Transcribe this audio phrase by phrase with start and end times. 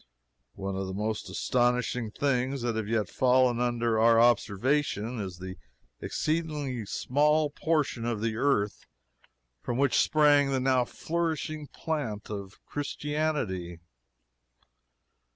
[0.55, 5.57] One of the most astonishing things that have yet fallen under our observation is the
[5.99, 8.87] exceedingly small portion of the earth
[9.61, 13.79] from which sprang the now flourishing plant of Christianity.